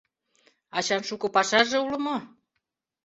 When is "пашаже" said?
1.35-1.77